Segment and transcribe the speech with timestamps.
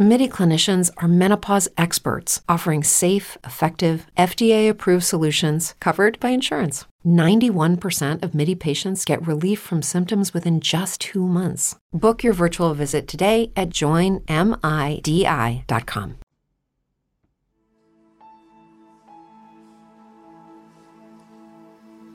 [0.00, 6.84] MIDI clinicians are menopause experts offering safe, effective, FDA approved solutions covered by insurance.
[7.04, 11.74] 91% of MIDI patients get relief from symptoms within just two months.
[11.92, 14.28] Book your virtual visit today at joinmidi.com.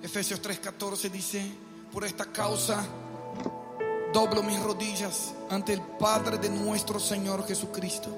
[0.02, 1.52] Efesios 3:14 dice,
[1.92, 2.86] por esta causa
[4.14, 8.10] doblo mis rodillas ante el Padre de nuestro Señor Jesucristo,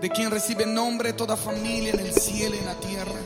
[0.00, 3.20] de quien recibe nombre toda familia en el cielo y en la tierra.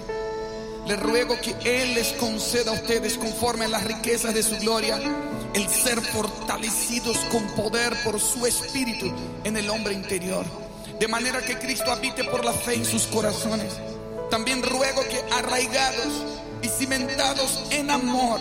[0.87, 4.99] Le ruego que Él les conceda a ustedes conforme a las riquezas de su gloria
[5.53, 9.13] el ser fortalecidos con poder por su espíritu
[9.45, 10.47] en el hombre interior,
[10.99, 13.75] de manera que Cristo habite por la fe en sus corazones.
[14.31, 16.25] También ruego que arraigados
[16.63, 18.41] y cimentados en amor,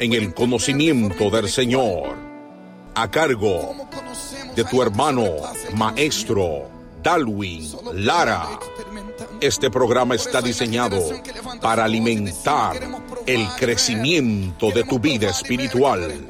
[0.00, 2.14] en el conocimiento del Señor,
[2.94, 3.74] a cargo
[4.54, 5.24] de tu hermano
[5.74, 6.68] maestro
[7.02, 8.58] Dalwin Lara.
[9.40, 10.98] Este programa está diseñado
[11.60, 12.80] para alimentar
[13.26, 16.26] el crecimiento de tu vida espiritual.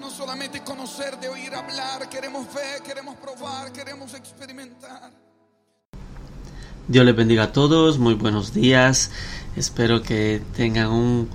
[0.00, 5.10] No solamente conocer, de oír hablar, queremos ver, queremos probar, queremos experimentar.
[6.88, 9.10] Dios les bendiga a todos, muy buenos días.
[9.56, 11.30] Espero que tengan un,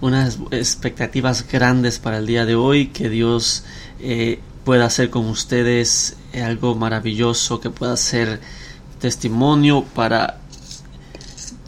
[0.00, 3.64] unas expectativas grandes para el día de hoy, que Dios
[4.00, 8.40] eh, pueda hacer con ustedes algo maravilloso, que pueda ser
[9.00, 10.40] testimonio para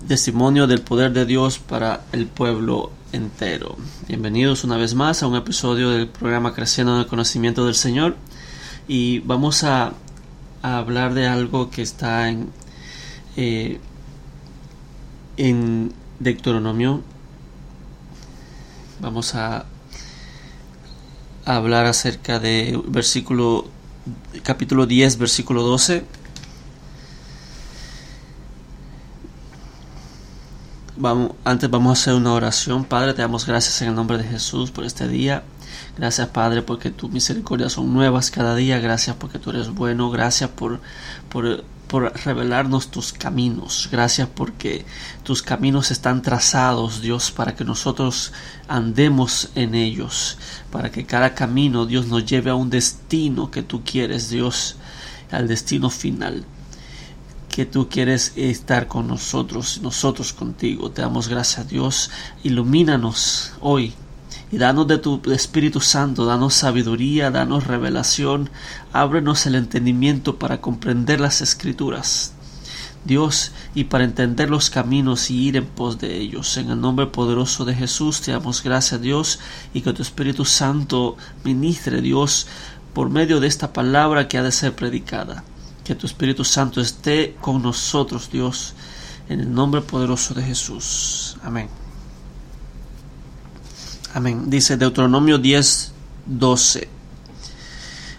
[0.06, 3.76] testimonio del poder de Dios para el pueblo entero.
[4.06, 8.16] Bienvenidos una vez más a un episodio del programa Creciendo en el Conocimiento del Señor
[8.86, 9.92] y vamos a,
[10.62, 12.50] a hablar de algo que está en
[13.36, 13.78] eh,
[15.36, 17.02] en Deuteronomio
[19.00, 19.66] vamos a,
[21.44, 23.66] hablar acerca de versículo
[24.42, 26.04] capítulo 10 versículo 12
[31.00, 32.84] Vamos, antes vamos a hacer una oración.
[32.84, 35.44] Padre, te damos gracias en el nombre de Jesús por este día.
[35.96, 38.80] Gracias, Padre, porque tus misericordias son nuevas cada día.
[38.80, 40.10] Gracias porque tú eres bueno.
[40.10, 40.80] Gracias por,
[41.28, 43.88] por, por revelarnos tus caminos.
[43.90, 44.84] Gracias porque
[45.22, 48.32] tus caminos están trazados, Dios, para que nosotros
[48.68, 50.38] andemos en ellos.
[50.70, 54.76] Para que cada camino, Dios, nos lleve a un destino que tú quieres, Dios,
[55.30, 56.44] al destino final
[57.48, 60.92] que tú quieres estar con nosotros, nosotros contigo.
[60.92, 62.08] Te damos gracias Dios.
[62.44, 63.94] Ilumínanos hoy
[64.50, 68.50] y danos de tu Espíritu Santo, danos sabiduría, danos revelación,
[68.92, 72.34] ábrenos el entendimiento para comprender las escrituras.
[73.04, 76.56] Dios, y para entender los caminos y ir en pos de ellos.
[76.56, 79.38] En el nombre poderoso de Jesús te damos gracias, Dios,
[79.72, 82.46] y que tu Espíritu Santo ministre, Dios,
[82.92, 85.44] por medio de esta palabra que ha de ser predicada.
[85.84, 88.74] Que tu Espíritu Santo esté con nosotros, Dios,
[89.28, 91.36] en el nombre poderoso de Jesús.
[91.42, 91.87] Amén.
[94.14, 94.48] Amén.
[94.48, 95.92] Dice Deuteronomio 10,
[96.26, 96.88] 12.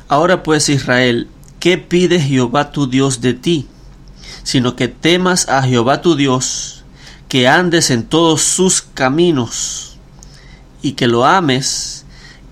[0.07, 1.27] Ahora pues, Israel,
[1.59, 3.67] ¿qué pide Jehová tu Dios de ti?
[4.43, 6.83] Sino que temas a Jehová tu Dios,
[7.27, 9.97] que andes en todos sus caminos,
[10.81, 12.05] y que lo ames,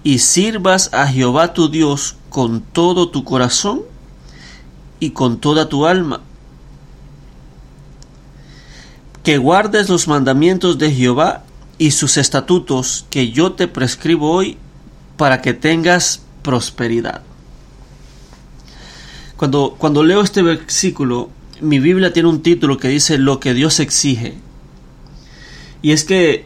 [0.03, 3.81] y sirvas a Jehová tu Dios con todo tu corazón
[4.99, 6.21] y con toda tu alma.
[9.23, 11.43] Que guardes los mandamientos de Jehová
[11.77, 14.57] y sus estatutos que yo te prescribo hoy
[15.17, 17.21] para que tengas prosperidad.
[19.35, 21.29] Cuando, cuando leo este versículo,
[21.61, 24.35] mi Biblia tiene un título que dice lo que Dios exige.
[25.81, 26.45] Y es que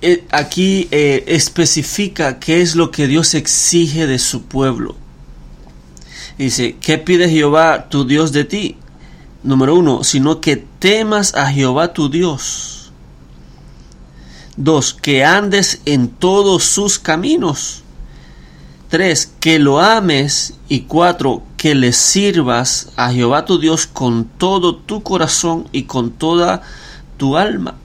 [0.00, 4.96] eh, aquí eh, especifica qué es lo que Dios exige de su pueblo.
[6.36, 8.76] Dice, ¿qué pide Jehová tu Dios de ti?
[9.42, 12.67] Número uno, sino que temas a Jehová tu Dios.
[14.58, 17.84] Dos, que andes en todos sus caminos.
[18.88, 19.34] 3.
[19.38, 20.54] Que lo ames.
[20.68, 21.44] Y 4.
[21.56, 26.62] Que le sirvas a Jehová tu Dios con todo tu corazón y con toda
[27.18, 27.76] tu alma.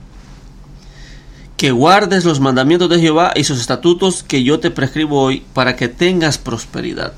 [1.56, 5.76] Que guardes los mandamientos de Jehová y sus estatutos que yo te prescribo hoy para
[5.76, 7.12] que tengas prosperidad.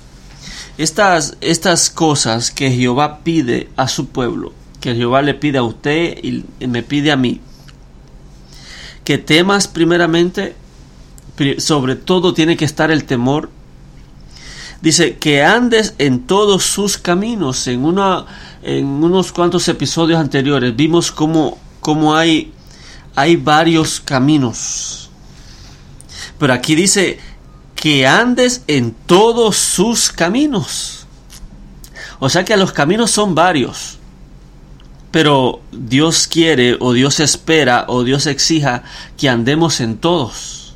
[0.76, 6.18] Estas, estas cosas que Jehová pide a su pueblo, que Jehová le pide a usted
[6.22, 7.40] y me pide a mí,
[9.06, 10.56] que temas primeramente,
[11.58, 13.50] sobre todo tiene que estar el temor.
[14.82, 17.68] Dice que andes en todos sus caminos.
[17.68, 18.26] En, una,
[18.64, 22.52] en unos cuantos episodios anteriores vimos cómo, cómo hay,
[23.14, 25.08] hay varios caminos.
[26.36, 27.20] Pero aquí dice
[27.76, 31.06] que andes en todos sus caminos.
[32.18, 33.95] O sea que los caminos son varios.
[35.16, 38.82] Pero Dios quiere o Dios espera o Dios exija
[39.16, 40.74] que andemos en todos.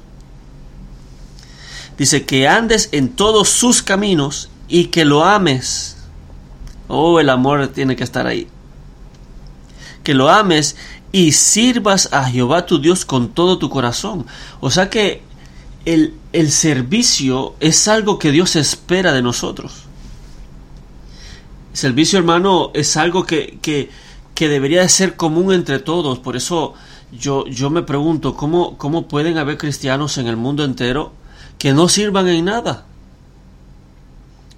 [1.98, 5.98] Dice que andes en todos sus caminos y que lo ames.
[6.88, 8.48] Oh, el amor tiene que estar ahí.
[10.04, 10.75] Que lo ames
[11.12, 14.25] y sirvas a Jehová tu Dios con todo tu corazón.
[14.60, 15.20] O sea que
[15.84, 16.14] el,
[16.50, 19.82] servicio es algo que Dios espera de nosotros.
[21.72, 23.90] El servicio, hermano, es algo que, que,
[24.34, 26.18] que, debería de ser común entre todos.
[26.18, 26.74] Por eso
[27.12, 31.12] yo, yo me pregunto, ¿cómo, ¿cómo pueden haber cristianos en el mundo entero
[31.58, 32.86] que no sirvan en nada?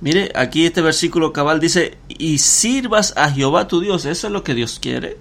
[0.01, 4.05] Mire, aquí este versículo cabal dice, y sirvas a Jehová tu Dios.
[4.05, 5.17] Eso es lo que Dios quiere.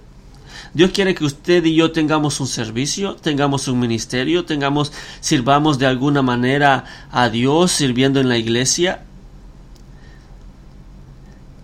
[0.74, 4.90] Dios quiere que usted y yo tengamos un servicio, tengamos un ministerio, tengamos,
[5.20, 9.02] sirvamos de alguna manera a Dios sirviendo en la iglesia.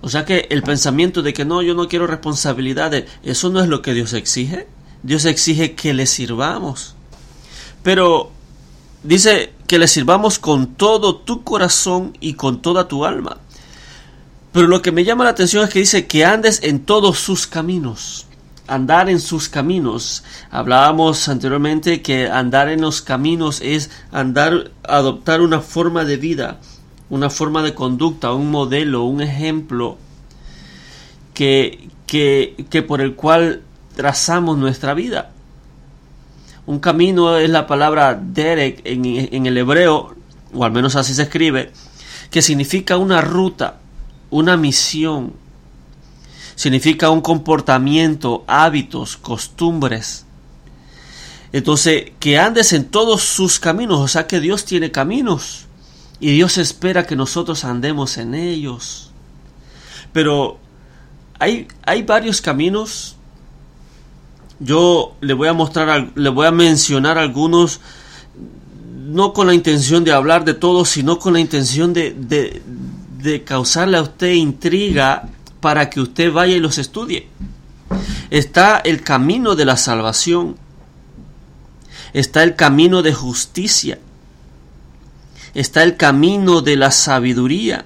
[0.08, 3.68] O sea que el pensamiento de que no, yo no quiero responsabilidades, eso no es
[3.68, 4.66] lo que Dios exige.
[5.02, 6.94] Dios exige que le sirvamos.
[7.82, 8.32] Pero
[9.02, 13.36] dice que le sirvamos con todo tu corazón y con toda tu alma.
[14.52, 17.46] Pero lo que me llama la atención es que dice que andes en todos sus
[17.46, 18.24] caminos
[18.66, 20.24] andar en sus caminos.
[20.50, 26.60] Hablábamos anteriormente que andar en los caminos es andar, adoptar una forma de vida,
[27.10, 29.96] una forma de conducta, un modelo, un ejemplo
[31.34, 33.62] que, que, que por el cual
[33.96, 35.32] trazamos nuestra vida.
[36.66, 40.14] Un camino es la palabra derek en, en el hebreo,
[40.52, 41.72] o al menos así se escribe,
[42.30, 43.78] que significa una ruta,
[44.30, 45.32] una misión,
[46.56, 50.26] significa un comportamiento, hábitos, costumbres.
[51.52, 55.67] Entonces, que andes en todos sus caminos, o sea que Dios tiene caminos
[56.20, 59.10] y Dios espera que nosotros andemos en ellos.
[60.12, 60.58] Pero
[61.38, 63.16] hay, hay varios caminos.
[64.58, 67.80] Yo le voy a mostrar, le voy a mencionar algunos,
[69.06, 72.62] no con la intención de hablar de todos, sino con la intención de, de,
[73.22, 75.28] de causarle a usted intriga
[75.60, 77.28] para que usted vaya y los estudie.
[78.30, 80.56] Está el camino de la salvación.
[82.12, 83.98] Está el camino de justicia.
[85.58, 87.84] Está el camino de la sabiduría.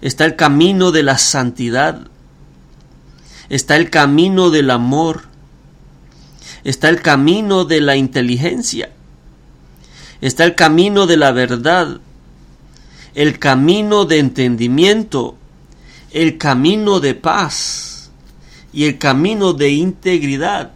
[0.00, 2.08] Está el camino de la santidad.
[3.48, 5.22] Está el camino del amor.
[6.64, 8.90] Está el camino de la inteligencia.
[10.20, 12.00] Está el camino de la verdad.
[13.14, 15.36] El camino de entendimiento
[16.10, 18.10] el camino de paz
[18.72, 20.72] y el camino de integridad.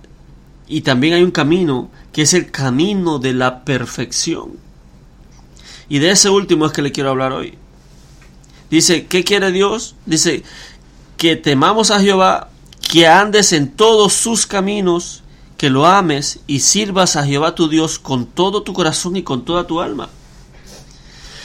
[0.68, 4.69] Y también hay un camino que es el camino de la perfección.
[5.90, 7.58] Y de ese último es que le quiero hablar hoy.
[8.70, 9.96] Dice, ¿qué quiere Dios?
[10.06, 10.42] Dice,
[11.18, 12.48] que temamos a Jehová,
[12.80, 15.22] que andes en todos sus caminos,
[15.58, 19.44] que lo ames y sirvas a Jehová tu Dios con todo tu corazón y con
[19.44, 20.08] toda tu alma.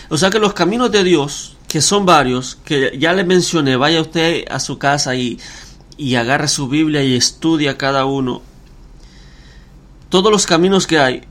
[0.09, 3.99] O sea que los caminos de Dios que son varios, que ya le mencioné, vaya
[3.99, 5.39] usted a su casa y,
[5.97, 8.41] y agarre su Biblia y estudia cada uno.
[10.07, 11.23] Todos los caminos que hay.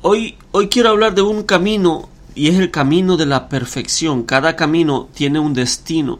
[0.00, 4.24] Hoy, hoy quiero hablar de un camino y es el camino de la perfección.
[4.24, 6.18] Cada camino tiene un destino.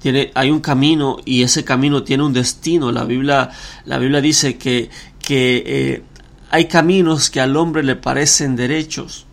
[0.00, 2.90] Tiene, hay un camino y ese camino tiene un destino.
[2.90, 3.50] La Biblia,
[3.84, 4.90] la Biblia dice que,
[5.20, 6.02] que eh,
[6.50, 9.26] hay caminos que al hombre le parecen derechos,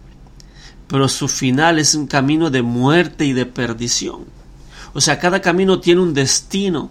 [0.87, 4.25] pero su final es un camino de muerte y de perdición.
[4.93, 6.89] O sea, cada camino tiene un destino.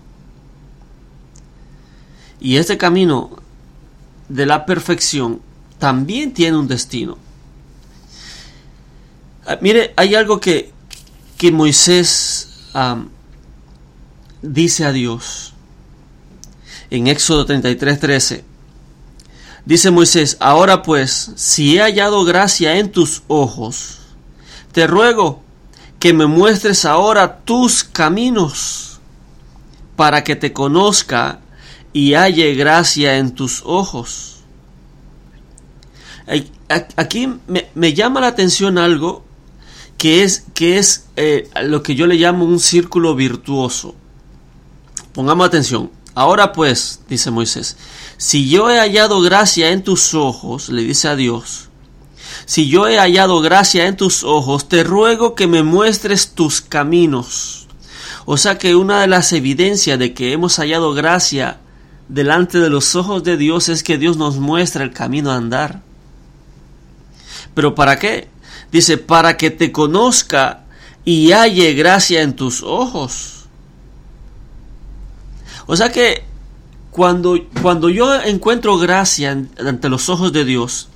[2.40, 3.30] Y este camino
[4.28, 5.40] de la perfección
[5.78, 7.27] también tiene un destino.
[9.48, 10.70] Ah, mire, hay algo que,
[11.38, 12.68] que Moisés
[14.42, 15.54] dice a Dios
[16.90, 18.42] en Éxodo 33:13.
[19.64, 24.00] Dice Moisés, ahora pues, si he hallado gracia en tus ojos,
[24.72, 25.42] te ruego
[25.98, 29.00] que me muestres ahora tus caminos,
[29.96, 31.40] para que te conozca
[31.94, 34.42] y halle gracia en tus ojos.
[36.96, 37.32] Aquí
[37.74, 39.24] me, llama la atención algo
[39.98, 43.94] que es, que es eh, lo que yo le llamo un círculo virtuoso.
[45.12, 45.90] Pongamos atención.
[46.14, 47.76] Ahora pues, dice Moisés,
[48.16, 51.68] si yo he hallado gracia en tus ojos, le dice a Dios,
[52.46, 57.66] si yo he hallado gracia en tus ojos, te ruego que me muestres tus caminos.
[58.24, 61.60] O sea que una de las evidencias de que hemos hallado gracia
[62.08, 65.82] delante de los ojos de Dios es que Dios nos muestra el camino a andar.
[67.54, 68.28] ¿Pero para qué?
[68.70, 70.64] Dice, para que te conozca
[71.04, 73.46] y halle gracia en tus ojos.
[75.66, 76.24] O sea que
[76.90, 80.88] cuando, cuando yo encuentro gracia ante los ojos de Dios,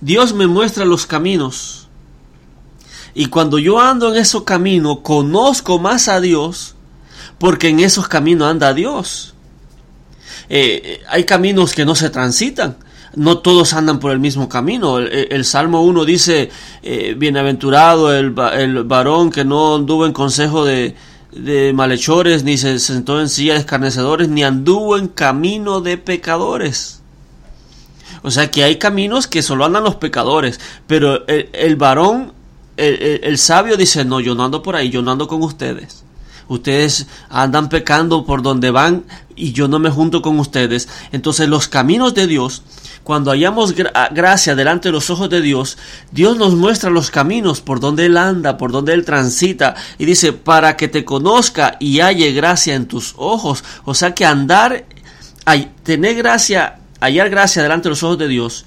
[0.00, 1.88] Dios me muestra los caminos.
[3.14, 6.74] Y cuando yo ando en esos caminos, conozco más a Dios,
[7.38, 9.34] porque en esos caminos anda Dios.
[10.48, 12.76] Eh, hay caminos que no se transitan,
[13.14, 14.98] no todos andan por el mismo camino.
[14.98, 16.50] El, Salmo 1 dice,
[16.82, 20.94] eh, bienaventurado el, el, varón que no anduvo en consejo de,
[21.74, 27.00] malhechores, ni se sentó en silla de escarnecedores, ni anduvo en camino de pecadores.
[28.22, 32.32] O sea que hay caminos que solo andan los pecadores, pero el, varón,
[32.76, 36.04] el, el, sabio dice, no, yo no ando por ahí, yo no ando con ustedes.
[36.48, 39.04] Ustedes andan pecando por donde van
[39.34, 40.88] y yo no me junto con ustedes.
[41.12, 42.62] Entonces los caminos de Dios
[43.04, 45.78] cuando hallamos ah, gracia delante de los ojos de Dios,
[46.10, 50.32] Dios nos muestra los caminos por donde Él anda, por donde Él transita, y dice,
[50.32, 53.64] para que te conozca y halle gracia en tus ojos.
[53.84, 54.84] O sea que andar,
[55.82, 58.64] tener gracia, hallar gracia delante de los ojos de Dios,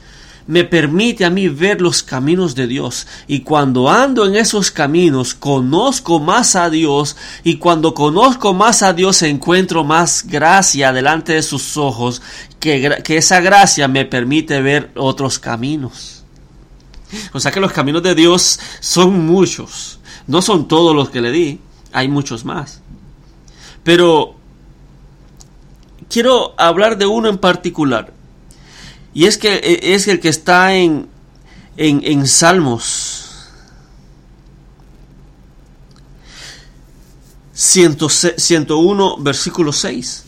[0.48, 3.08] me permite a mí ver los caminos de Dios.
[3.28, 7.16] Y cuando ando en esos caminos, conozco más a Dios.
[7.44, 12.22] Y cuando conozco más a Dios, encuentro más gracia delante de sus ojos.
[12.60, 16.24] Que, que esa gracia me permite ver otros caminos.
[17.34, 20.00] O sea que los caminos de Dios son muchos.
[20.28, 21.60] No son todos los que le di.
[21.92, 22.82] Hay muchos más.
[23.84, 24.36] Pero
[26.08, 28.14] quiero hablar de uno en particular
[29.15, 31.07] y es que e, es el que está en,
[31.77, 33.48] en, Salmos
[37.53, 40.25] 101, versículo 6.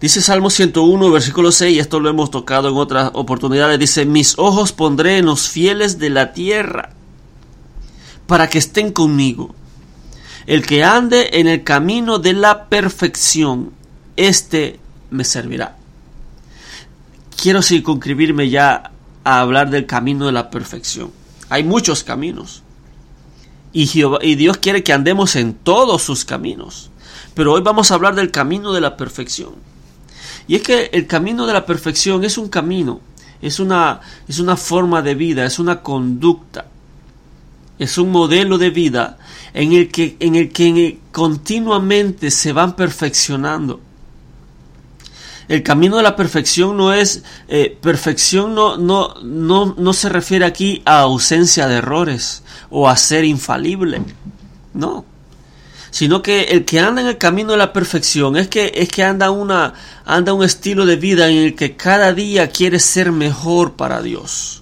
[0.00, 4.38] Dice Salmo 101, versículo 6, y esto lo hemos tocado en otras oportunidades, dice, mis
[4.38, 6.90] ojos pondré en los fieles de la tierra,
[8.28, 9.56] para que estén conmigo.
[10.46, 13.72] El que ande en el camino de la perfección,
[14.16, 14.78] éste
[15.10, 15.79] me servirá
[17.40, 18.92] quiero circunscribirme ya
[19.24, 21.10] a hablar del camino de la perfección.
[21.48, 22.62] Hay muchos caminos.
[23.72, 23.88] Y,
[24.22, 26.90] y Dios quiere que andemos en todos sus caminos.
[27.34, 29.54] Pero hoy vamos a hablar del camino de la perfección.
[30.46, 33.00] Y es que el camino de la perfección es un camino,
[33.40, 36.66] es una, es una forma de vida, es una conducta,
[37.78, 39.18] es un modelo de vida
[39.54, 43.80] en el que, en el que continuamente se van perfeccionando
[45.50, 50.44] el camino de la perfección no es, eh, perfección no, no, no, no se refiere
[50.44, 54.00] aquí a ausencia de errores o a ser infalible,
[54.74, 55.04] no,
[55.90, 59.02] sino que el que anda en el camino de la perfección es que, es que
[59.02, 63.72] anda, una, anda un estilo de vida en el que cada día quiere ser mejor
[63.72, 64.59] para Dios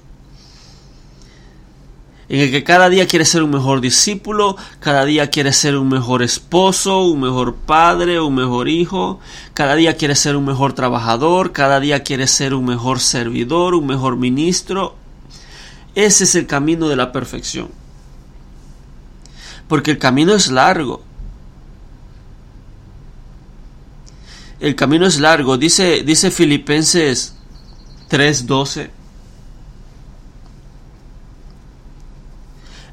[2.29, 5.89] en el que cada día quiere ser un mejor discípulo, cada día quiere ser un
[5.89, 9.19] mejor esposo, un mejor padre, un mejor hijo,
[9.55, 13.87] cada día quiere ser un mejor trabajador, cada día quiere ser un mejor servidor, un
[13.87, 14.95] mejor ministro.
[15.95, 17.71] Ese es el camino de la perfección.
[19.67, 21.03] Porque el camino es largo.
[24.61, 27.35] El camino es largo, dice, dice Filipenses
[28.11, 28.98] 3:12.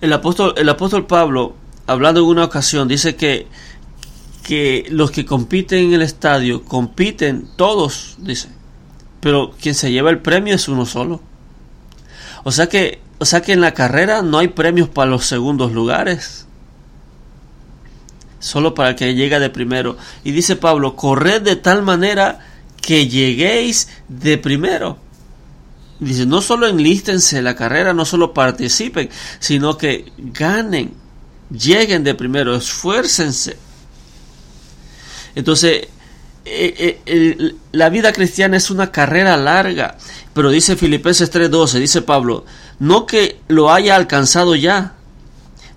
[0.02, 1.56] El apóstol, el apóstol Pablo,
[1.88, 3.48] hablando en una ocasión, dice que,
[4.44, 8.50] que los que compiten en el estadio compiten todos, dice,
[9.22, 11.22] pero quien se lleva el premio es uno solo.
[12.44, 15.72] O sea que, o sea que en la carrera no hay premios para los segundos
[15.72, 16.46] lugares.
[18.40, 19.98] Solo para el que llega de primero.
[20.24, 22.40] Y dice Pablo, corred de tal manera
[22.80, 25.00] que lleguéis de primero.
[26.00, 29.10] Dice, no solo enlístense la carrera, no solo participen,
[29.40, 30.94] sino que ganen,
[31.50, 33.58] lleguen de primero, esfuércense.
[35.36, 35.88] Entonces,
[36.44, 39.98] eh, eh, la vida cristiana es una carrera larga,
[40.34, 42.46] pero dice Filipenses 3:12, dice Pablo,
[42.80, 44.96] no que lo haya alcanzado ya,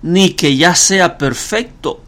[0.01, 2.01] ni que ya sea perfecto,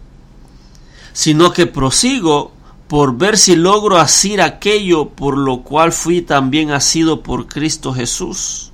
[1.14, 2.54] sino que prosigo
[2.92, 8.74] por ver si logro hacer aquello por lo cual fui también asido por Cristo Jesús.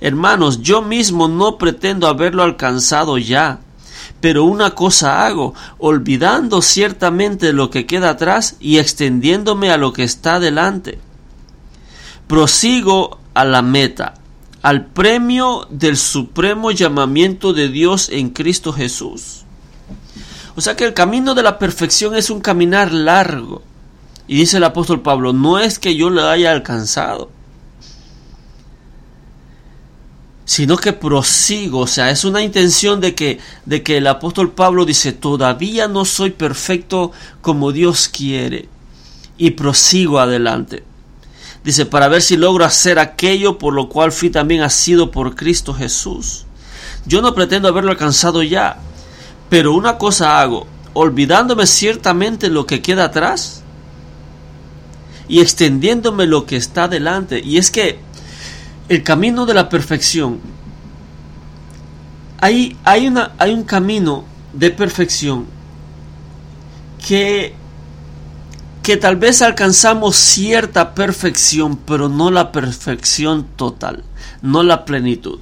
[0.00, 3.60] Hermanos, yo mismo no pretendo haberlo alcanzado ya,
[4.20, 10.02] pero una cosa hago, olvidando ciertamente lo que queda atrás y extendiéndome a lo que
[10.02, 10.98] está delante.
[12.26, 14.14] Prosigo a la meta,
[14.60, 19.44] al premio del supremo llamamiento de Dios en Cristo Jesús.
[20.54, 23.62] O sea que el camino de la perfección es un caminar largo.
[24.26, 27.30] Y dice el apóstol Pablo, no es que yo lo haya alcanzado,
[30.44, 34.84] sino que prosigo, o sea, es una intención de que, de que el apóstol Pablo
[34.84, 38.68] dice, todavía no soy perfecto como Dios quiere,
[39.36, 40.84] y prosigo adelante.
[41.64, 45.74] Dice, para ver si logro hacer aquello por lo cual fui también asido por Cristo
[45.74, 46.46] Jesús.
[47.06, 48.78] Yo no pretendo haberlo alcanzado ya,
[49.52, 53.62] pero una cosa hago, olvidándome ciertamente lo que queda atrás
[55.28, 57.38] y extendiéndome lo que está delante.
[57.38, 57.98] Y es que
[58.88, 60.40] el camino de la perfección,
[62.40, 65.44] hay, hay, una, hay un camino de perfección
[67.06, 67.54] que,
[68.82, 74.02] que tal vez alcanzamos cierta perfección, pero no la perfección total,
[74.40, 75.40] no la plenitud.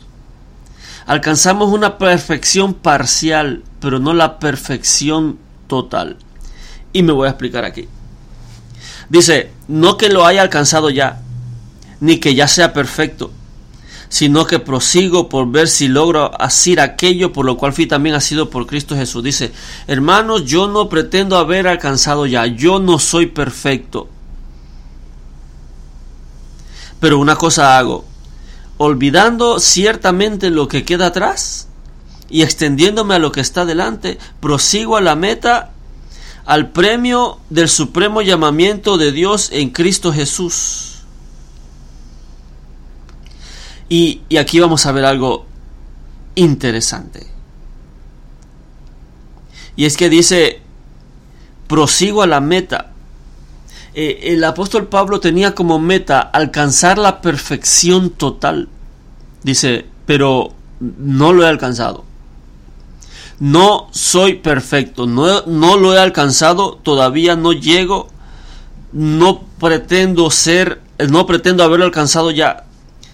[1.07, 6.17] Alcanzamos una perfección parcial, pero no la perfección total.
[6.93, 7.89] Y me voy a explicar aquí.
[9.09, 11.21] Dice, no que lo haya alcanzado ya,
[12.01, 13.33] ni que ya sea perfecto,
[14.09, 18.51] sino que prosigo por ver si logro hacer aquello por lo cual fui también sido
[18.51, 19.23] por Cristo Jesús.
[19.25, 19.53] Dice,
[19.87, 24.09] hermanos, yo no pretendo haber alcanzado ya, yo no soy perfecto.
[27.01, 28.05] Pero una cosa hago,
[28.77, 31.70] olvidando ciertamente lo que queda atrás
[32.31, 35.73] y extendiéndome a lo que está delante, prosigo a la meta,
[36.47, 41.02] al premio del supremo llamamiento de Dios en Cristo Jesús.
[43.89, 45.47] Y, aquí vamos a ver algo
[46.37, 47.26] interesante.
[49.75, 50.61] Y es que dice,
[51.67, 52.93] prosigo a la meta.
[53.95, 58.69] Eh, el apóstol Pablo tenía como meta alcanzar la perfección total.
[59.43, 62.10] Dice, pero no lo he alcanzado.
[63.41, 68.09] No soy perfecto, no, no lo he alcanzado, todavía no llego,
[68.93, 72.67] no pretendo ser, no pretendo haberlo alcanzado ya,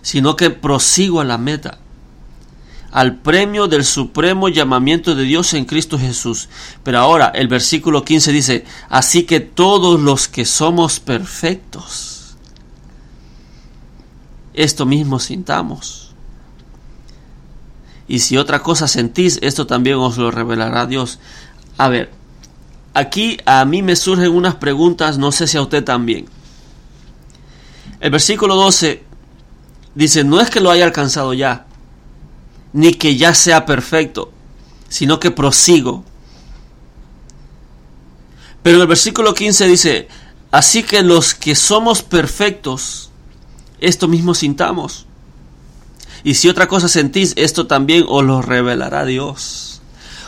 [0.03, 1.79] sino que prosigo a la meta,
[2.91, 6.49] al premio del supremo llamamiento de Dios en Cristo Jesús.
[6.83, 12.37] Pero ahora el versículo 15 dice, así que todos los que somos perfectos,
[14.55, 16.06] esto mismo sintamos.
[18.09, 21.19] Y si otra cosa sentís, esto también os lo revelará Dios.
[21.77, 22.11] A ver,
[22.95, 26.27] aquí a mí me surgen unas preguntas, no sé si a usted también.
[28.01, 29.03] El versículo 12
[29.95, 31.67] dice, no es que lo haya alcanzado ya,
[32.73, 34.31] ni que ya sea perfecto,
[34.89, 36.05] sino que prosigo.
[38.63, 40.09] Pero en el versículo 15 dice,
[40.51, 43.11] así que los que somos perfectos,
[43.81, 45.06] esto mismo sintamos.
[46.27, 49.81] Y si otra cosa sentís, esto también os lo revelará Dios.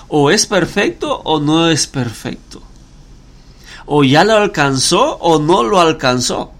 [0.06, 2.62] O es perfecto o no es perfecto.
[3.84, 6.52] O ya lo alcanzó o no lo alcanzó.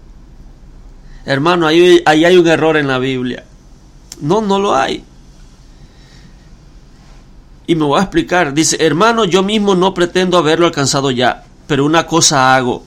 [1.25, 3.45] Hermano, ahí, hay un error en la Biblia.
[4.19, 5.05] No, no lo hay.
[7.65, 8.53] Y me voy a explicar.
[8.53, 12.83] Dice, hermano, yo mismo no pretendo haberlo alcanzado ya, pero una cosa hago.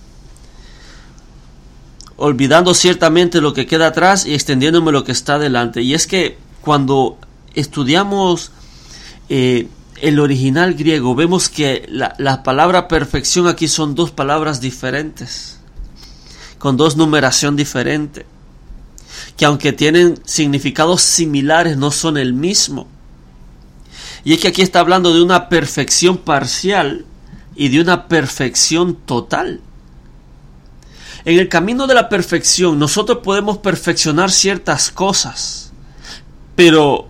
[2.16, 5.82] Olvidando ciertamente lo que queda atrás y extendiéndome lo que está delante.
[5.82, 7.18] Y es que cuando
[7.54, 8.52] estudiamos
[9.28, 9.68] eh,
[10.00, 15.58] el original griego, vemos que la, la palabra perfección aquí son dos palabras diferentes,
[16.58, 18.24] con dos numeración diferentes
[19.36, 22.86] que aunque tienen significados similares no son el mismo.
[24.24, 27.04] Y es que aquí está hablando de una perfección parcial
[27.56, 29.60] y de una perfección total.
[31.24, 35.72] En el camino de la perfección nosotros podemos perfeccionar ciertas cosas,
[36.56, 37.08] pero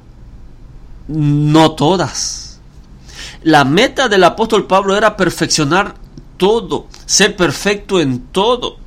[1.09, 2.61] no todas.
[3.43, 5.95] La meta del apóstol Pablo era perfeccionar
[6.37, 8.83] todo, ser perfecto en todo.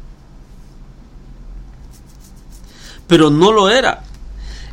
[3.07, 4.03] pero no lo era.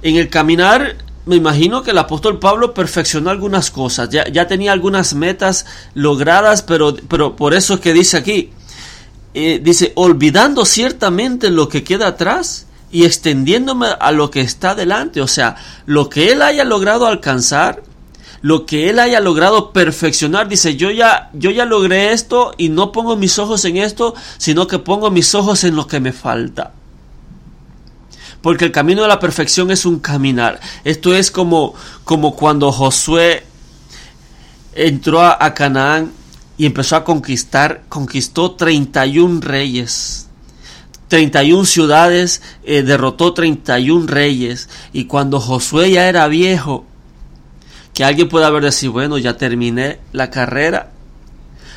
[0.03, 5.15] En el caminar, me imagino que el apóstol Pablo perfeccionó algunas cosas, ya, tenía algunas
[5.15, 8.51] metas logradas, pero, pero por eso es que dice aquí,
[9.35, 15.23] eh, dice, olvidando ciertamente lo que queda atrás y extendiéndome a lo que está delante.
[15.23, 17.83] O sea, lo que él haya logrado alcanzar,
[18.42, 22.92] lo que él haya logrado perfeccionar, dice, yo ya, yo ya logré esto y no
[22.92, 26.73] pongo mis ojos en esto, sino que pongo mis ojos en lo que me falta.
[28.42, 30.61] Porque el camino de la perfección es un caminar.
[30.85, 33.45] Esto es como, como cuando Josué
[34.75, 36.12] entró a, a Canaán
[36.59, 40.29] y empezó a conquistar, conquistó 31 reyes.
[41.09, 44.69] 31 ciudades, eh, derrotó 31 reyes.
[44.93, 46.87] Y cuando Josué ya era viejo,
[47.95, 50.91] que alguien pueda haber decir, bueno, ya terminé la carrera.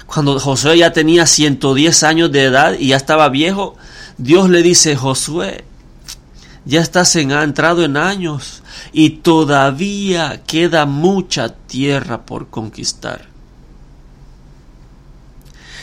[0.06, 3.76] Cuando Josué ya tenía 110 años de edad y ya estaba viejo,
[4.18, 5.66] Dios le dice, Josué,
[6.64, 13.35] ya estás entrado en años y todavía queda mucha tierra por conquistar.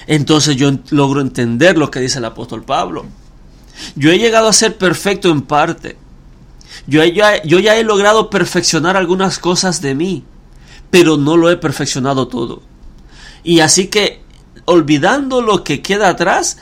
[0.06, 3.06] Entonces yo logro entender lo que dice el apóstol Pablo.
[3.94, 5.96] Yo he llegado a ser perfecto en parte.
[6.86, 10.24] Yo ya, yo ya he logrado perfeccionar algunas cosas de mí,
[10.90, 12.62] pero no lo he perfeccionado todo.
[13.44, 14.22] Y así que,
[14.64, 16.58] olvidando lo que queda atrás,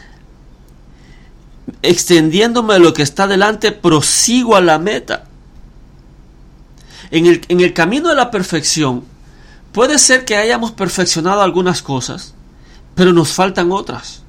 [1.83, 5.25] extendiéndome lo que está delante, prosigo a la meta.
[7.11, 9.05] En el, en el camino de la perfección,
[9.73, 12.35] puede ser que hayamos perfeccionado algunas cosas,
[12.95, 14.23] pero nos faltan otras.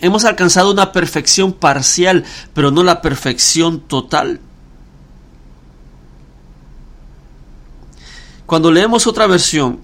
[0.00, 4.40] Hemos alcanzado una perfección parcial, pero no la perfección total.
[8.46, 9.80] Cuando leemos otra versión,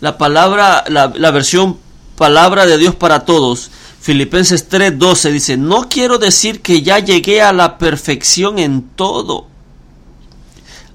[0.00, 1.78] la palabra, la, versión
[2.16, 7.52] palabra de Dios para todos, Filipenses 3:12 dice, no quiero decir que ya llegué a
[7.52, 9.48] la perfección en todo.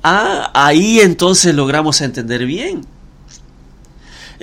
[0.02, 2.93] Ah, ahí entonces logramos entender bien.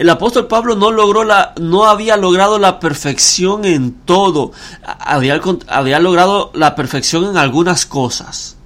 [0.00, 4.50] El apóstol Pablo no logró la, no había logrado la perfección en todo.
[4.82, 8.56] Había, había logrado la perfección en algunas cosas.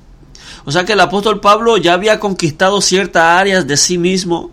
[0.65, 4.53] O sea que el apóstol Pablo ya había conquistado ciertas áreas de sí mismo.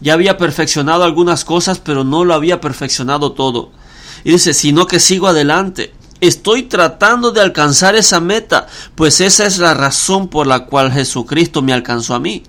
[0.00, 3.70] Ya había perfeccionado algunas cosas, pero no lo había perfeccionado todo.
[4.24, 5.92] Y dice, sino que sigo adelante.
[6.22, 11.60] Estoy tratando de alcanzar esa meta, pues esa es la razón por la cual Jesucristo
[11.60, 12.44] me alcanzó a mí.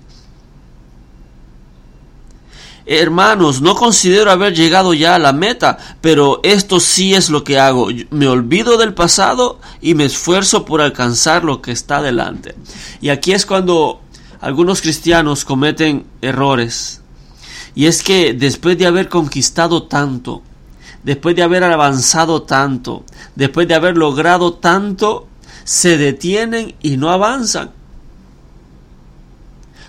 [2.90, 7.58] Hermanos, no considero haber llegado ya a la meta, pero esto sí es lo que
[7.58, 7.88] hago.
[8.08, 12.54] Me olvido del pasado y me esfuerzo por alcanzar lo que está delante.
[13.02, 14.00] Y aquí es cuando
[14.40, 17.02] algunos cristianos cometen errores.
[17.74, 20.42] Y es que después de haber conquistado tanto,
[21.02, 25.28] después de haber avanzado tanto, después de haber logrado tanto,
[25.62, 27.70] se detienen y no avanzan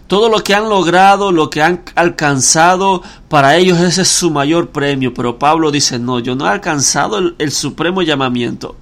[0.09, 4.71] todo lo que han logrado, lo que han alcanzado, para ellos ese es su mayor
[4.71, 5.13] premio.
[5.13, 8.75] Pero Pablo dice, no, yo no he alcanzado el, supremo llamamiento.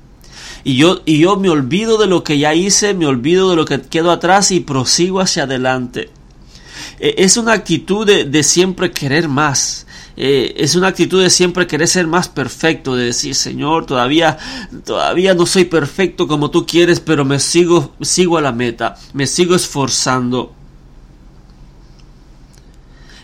[0.64, 3.66] Y yo, y yo me olvido de lo que ya hice, me olvido de lo
[3.66, 6.10] que quedó atrás y prosigo hacia adelante.
[6.98, 9.86] E, es una actitud de, siempre querer más.
[10.16, 14.38] E, es una actitud de siempre querer ser más perfecto, de decir, Señor, todavía,
[14.86, 19.28] todavía no soy perfecto como tú quieres, pero me sigo, sigo a la meta, me
[19.28, 20.54] sigo esforzando.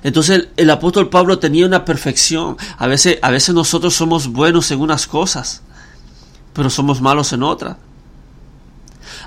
[0.03, 2.57] Entonces el, apóstol Pablo tenía una perfección.
[2.77, 5.61] A veces, a veces nosotros somos buenos en unas cosas,
[6.53, 7.77] pero somos malos en otras.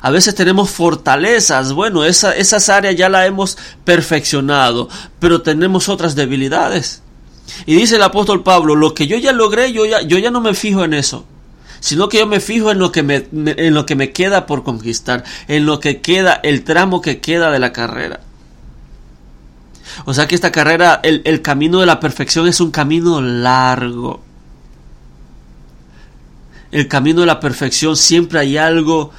[0.02, 7.02] A veces tenemos fortalezas, bueno, esas áreas ya las hemos perfeccionado, pero tenemos otras debilidades.
[7.64, 10.40] Y dice el apóstol Pablo, lo que yo ya logré, yo ya, yo ya no
[10.40, 11.24] me fijo en eso,
[11.80, 14.64] sino que yo me fijo en lo que me, en lo que me queda por
[14.64, 18.20] conquistar, en lo que queda, el tramo que queda de la carrera.
[20.04, 24.22] O sea que esta carrera, el, camino de la perfección es un camino largo.
[26.70, 29.12] El camino de la perfección siempre hay algo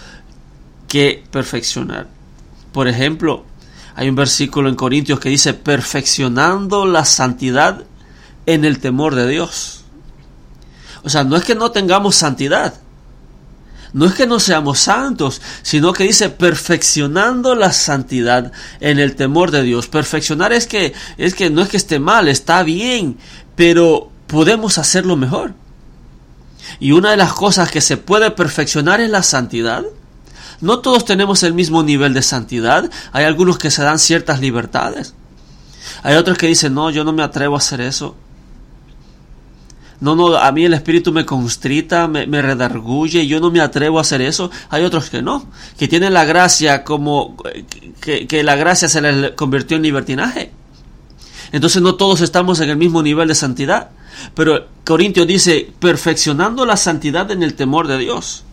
[0.88, 2.08] que perfeccionar.
[2.72, 3.46] Por ejemplo,
[3.96, 7.84] hay un versículo en Corintios que dice, perfeccionando la santidad
[8.46, 9.86] en el temor de Dios.
[11.04, 12.82] O sea, no es que no tengamos santidad,
[13.98, 19.50] no es que no seamos santos, sino que dice perfeccionando la santidad en el temor
[19.50, 19.88] de Dios.
[19.88, 23.18] Perfeccionar es que es que no es que esté mal, está bien,
[23.56, 25.56] pero podemos hacerlo mejor.
[26.80, 29.84] Y una de las cosas que se puede perfeccionar es la santidad.
[30.62, 35.16] No todos tenemos el mismo nivel de santidad, hay algunos que se dan ciertas libertades.
[36.04, 38.16] Hay otros que dicen, "No, yo no me atrevo a hacer eso."
[40.00, 44.02] No, no, a mí el espíritu me constrita, me, redarguye, yo no me atrevo a
[44.02, 44.52] hacer eso.
[44.70, 47.36] Hay otros que no, que tienen la gracia como
[48.00, 50.52] que, que la gracia se les convirtió en libertinaje.
[51.52, 53.90] Entonces no todos estamos en el mismo nivel de santidad.
[54.36, 58.44] Pero Corintios dice, perfeccionando la santidad en el temor de Dios.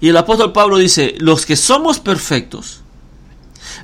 [0.00, 2.82] Y el apóstol Pablo dice, los que somos perfectos,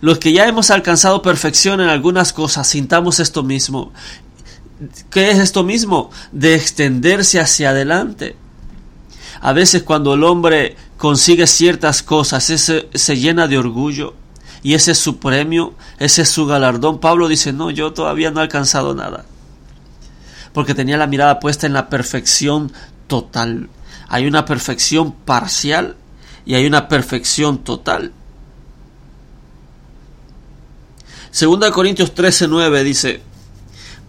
[0.00, 3.92] los que ya hemos alcanzado perfección en algunas cosas, sintamos esto mismo.
[5.10, 6.10] ¿Qué es esto mismo?
[6.32, 8.36] De extenderse hacia adelante.
[9.40, 14.14] A veces cuando el hombre consigue ciertas cosas, ese, se llena de orgullo
[14.62, 16.98] y ese es su premio, ese es su galardón.
[16.98, 19.26] Pablo dice, no, yo todavía no he alcanzado nada.
[20.52, 22.72] Porque tenía la mirada puesta en la perfección
[23.06, 23.68] total.
[24.08, 25.96] Hay una perfección parcial
[26.46, 28.12] y hay una perfección total.
[31.30, 33.20] Segunda Corintios 13:9 dice,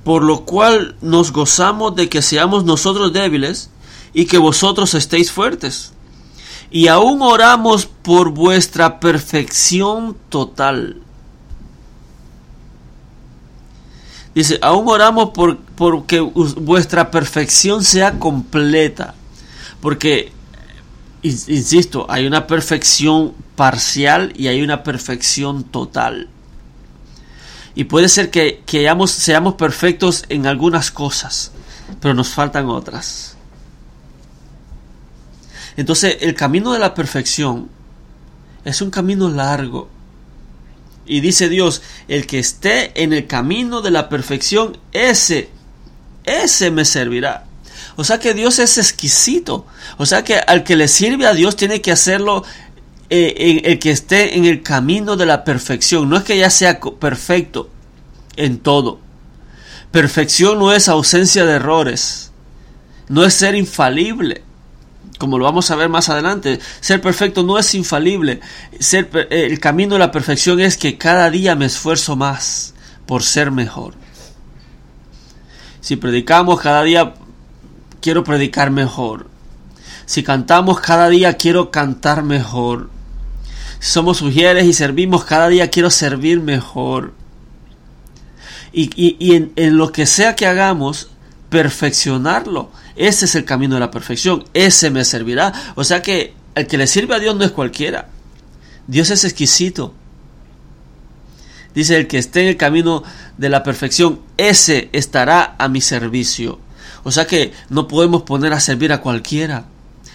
[0.06, 3.72] por lo cual nos gozamos de que seamos nosotros débiles
[4.14, 5.94] y que vosotros estéis fuertes.
[6.70, 11.02] Y aún oramos por vuestra perfección total.
[14.36, 19.16] Dice, aún oramos por, por que vuestra perfección sea completa.
[19.82, 20.32] Porque
[21.24, 26.30] insisto, hay una perfección parcial y hay una perfección total.
[27.76, 28.64] Y puede ser que,
[29.08, 31.52] seamos perfectos en algunas cosas,
[32.00, 33.36] pero nos faltan otras.
[35.76, 37.70] Entonces el camino de la perfección
[38.64, 39.90] es un camino largo.
[41.06, 45.50] Y dice Dios, el que esté en el camino de la perfección, ese,
[46.24, 47.46] ese me servirá.
[47.98, 49.66] O sea que Dios es exquisito.
[49.98, 52.44] O sea que al que le sirve a Dios tiene que hacerlo
[53.10, 56.10] eh, el que esté en el camino de la perfección.
[56.10, 57.70] No es que ya sea perfecto
[58.36, 59.00] en todo.
[59.92, 62.32] Perfección no es ausencia de errores.
[63.08, 64.44] No es ser infalible.
[65.18, 68.42] Como lo vamos a ver más adelante, ser perfecto no es infalible.
[68.80, 72.74] Ser, eh, el camino de la perfección es que cada día me esfuerzo más
[73.06, 73.94] por ser mejor.
[75.80, 77.14] Si predicamos cada día
[78.02, 79.28] quiero predicar mejor.
[80.06, 82.90] Si cantamos cada día, quiero cantar mejor.
[83.80, 87.14] Somos mujeres y servimos cada día, quiero servir mejor.
[88.74, 91.10] Y, en, en lo que sea que hagamos,
[91.50, 92.72] perfeccionarlo.
[92.96, 94.44] Ese es el camino de la perfección.
[94.54, 95.54] Ese me servirá.
[95.76, 98.10] O sea que el que le sirve a Dios no es cualquiera.
[98.88, 99.94] Dios es exquisito.
[101.74, 103.04] Dice el que esté en el camino
[103.38, 106.60] de la perfección, ese estará a mi servicio.
[107.04, 109.66] O sea que no podemos poner a servir a cualquiera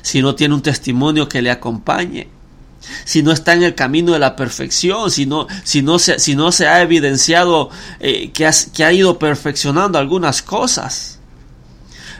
[0.02, 2.28] si no tiene un testimonio que le acompañe.
[3.04, 6.34] Si no está en el camino de la perfección, si no, si no, se, si
[6.34, 11.18] no se ha evidenciado eh, que, que, ha ido perfeccionando algunas cosas.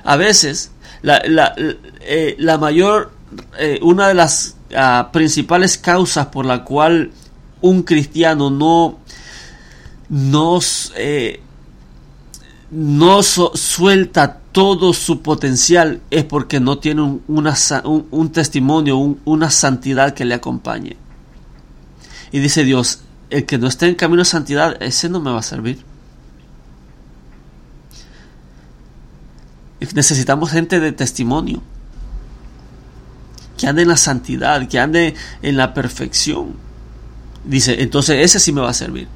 [0.04, 0.70] A veces,
[1.02, 1.54] la, la,
[2.00, 3.12] eh, la mayor,
[3.58, 7.10] eh, una de las uh, principales causas por la cual
[7.60, 8.98] un cristiano no,
[10.08, 10.60] no,
[12.70, 20.34] no suelta todo su potencial es porque no tiene un, testimonio, una santidad que le
[20.34, 20.96] acompañe.
[22.32, 25.40] Y dice Dios, el que no esté en camino de santidad, ese no me va
[25.40, 25.84] a servir.
[29.94, 31.62] Necesitamos gente de testimonio,
[33.56, 36.54] que ande en la santidad, que ande en la perfección.
[37.44, 39.08] Dice, entonces ese sí me va a servir.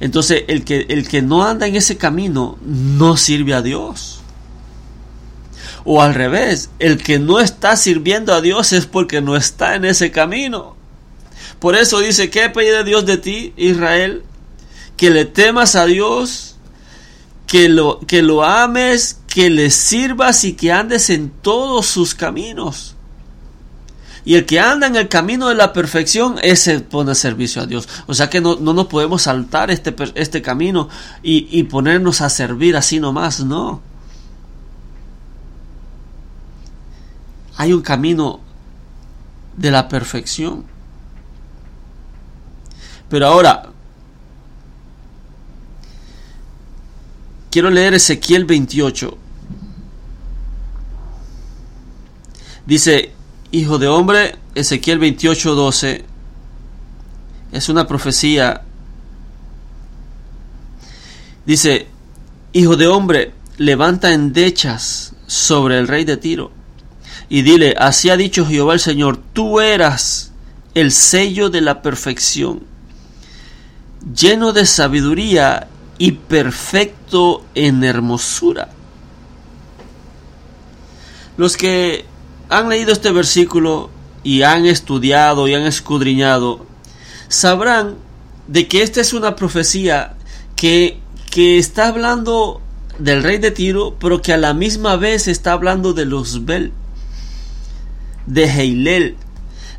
[0.00, 4.20] Entonces el que, el que no anda en ese camino no sirve a Dios.
[5.84, 9.84] O al revés, el que no está sirviendo a Dios es porque no está en
[9.84, 10.74] ese camino.
[11.60, 14.24] Por eso dice, ¿qué pide Dios de ti, Israel?
[14.96, 16.56] Que le temas a Dios,
[17.46, 22.95] que lo, que lo ames, que le sirvas y que andes en todos sus caminos.
[24.26, 27.88] Y el que anda en el camino de la perfección, ese pone servicio a Dios.
[28.06, 30.88] O sea que no, no nos podemos saltar este, este camino
[31.22, 33.80] y, y ponernos a servir así nomás, no.
[37.56, 38.40] Hay un camino
[39.56, 40.64] de la perfección.
[43.08, 43.70] Pero ahora,
[47.52, 49.18] quiero leer Ezequiel 28.
[52.66, 53.15] Dice,
[53.56, 56.04] Hijo de hombre, Ezequiel 28:12
[57.52, 58.60] es una profecía.
[61.46, 61.86] Dice,
[62.52, 66.50] Hijo de hombre, levanta endechas sobre el rey de Tiro
[67.30, 70.32] y dile, así ha dicho Jehová el Señor, tú eras
[70.74, 72.62] el sello de la perfección,
[74.14, 78.68] lleno de sabiduría y perfecto en hermosura.
[81.38, 82.04] Los que
[82.48, 83.90] han leído este versículo
[84.22, 86.66] y han estudiado y han escudriñado,
[87.28, 87.96] sabrán
[88.48, 90.16] de que esta es una profecía
[90.54, 90.98] que,
[91.30, 92.60] que está hablando
[92.98, 96.72] del rey de Tiro, pero que a la misma vez está hablando de Luzbel,
[98.26, 99.16] de Heilel,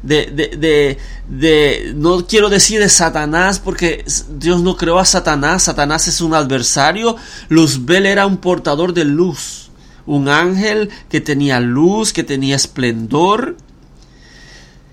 [0.03, 6.08] de, de, de, no quiero decir de Satanás, porque Dios no creó a Satanás, Satanás
[6.08, 7.15] es un adversario,
[7.49, 9.66] Luzbel era un portador de luz,
[10.07, 13.57] un ángel que tenía luz, que tenía esplendor,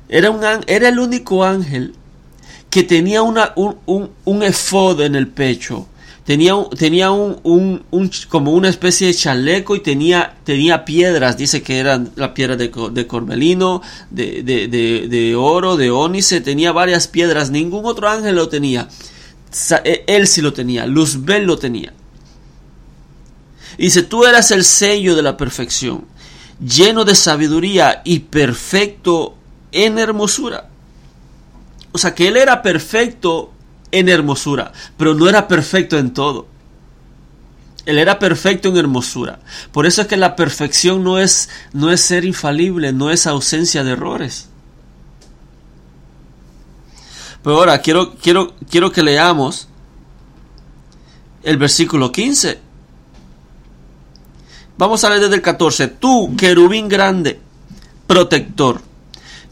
[0.09, 1.95] era, un, era el único ángel
[2.69, 5.87] que tenía una, un, un, un efod en el pecho,
[6.25, 7.81] tenía, tenía un,
[8.29, 12.71] como una especie de chaleco y tenía, tenía piedras, dice que eran la piedra de,
[12.93, 18.35] de cormelino, de, de, de, de, oro, de ónice, tenía varias piedras, ningún otro ángel
[18.37, 18.89] lo tenía.
[19.85, 21.93] E, él sí lo tenía, Luzbel lo tenía.
[23.79, 26.05] Dice, tú eras el sello de la perfección,
[26.61, 29.37] lleno de sabiduría y perfecto
[29.73, 30.69] en hermosura.
[31.93, 33.53] O sea que él era perfecto
[33.91, 36.47] en hermosura, pero no era perfecto en todo.
[37.87, 39.41] Él era perfecto en hermosura.
[39.71, 43.85] Por eso es que la perfección no es, no es ser infalible, no es ausencia
[43.85, 44.49] de errores.
[47.43, 49.69] Pero ahora quiero, quiero, quiero que leamos
[51.43, 52.59] el versículo 15.
[54.77, 55.89] Vamos a leer desde el 14.
[55.89, 57.41] Tú, querubín grande,
[58.07, 58.81] protector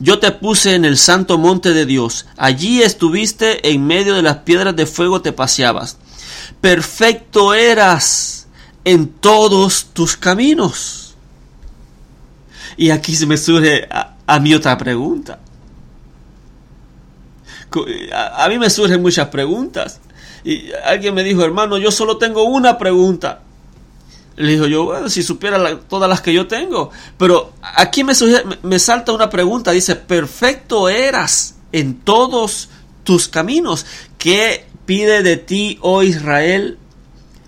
[0.03, 2.27] yo te puse en el santo monte de Dios.
[2.37, 5.97] Allí estuviste en medio de las piedras de fuego te paseabas.
[6.61, 8.49] Perfecto eras
[8.85, 11.15] en todos tus caminos.
[12.77, 13.89] Y aquí se me surge
[14.27, 15.39] a, mí otra pregunta.
[18.13, 20.01] A, a mí me surgen muchas preguntas.
[20.43, 23.43] Y alguien me dijo, hermano, yo solo tengo una pregunta.
[24.37, 26.91] Le dijo yo, bueno, si supiera todas las que yo tengo.
[27.19, 28.15] Pero aquí me,
[28.63, 29.73] me salta una pregunta.
[29.73, 32.69] Dice, perfecto eras en todos
[33.05, 33.87] tus caminos.
[34.19, 36.79] ¿Qué pide de ti, oh Israel?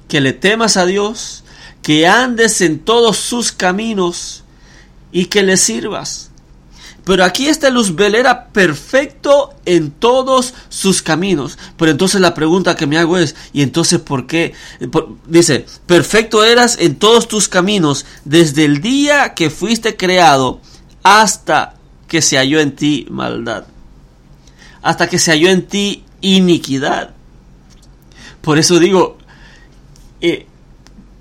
[0.09, 1.45] Que le temas a Dios,
[1.83, 4.45] que andes en todos sus caminos
[5.13, 6.31] y que le sirvas.
[7.05, 11.59] Pero aquí este Luzbel era perfecto en todos sus caminos.
[11.77, 14.55] Pero entonces la pregunta que me hago es, ¿y entonces por qué?
[15.27, 20.61] dice, perfecto eras en todos tus caminos desde el día que fuiste creado
[21.03, 21.75] hasta
[22.09, 23.65] que se halló en ti maldad.
[24.81, 27.11] Hasta que se halló en ti iniquidad.
[28.41, 29.19] Por eso digo,
[30.21, 30.47] eh,